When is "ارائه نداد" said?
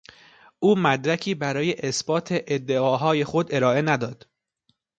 3.55-4.25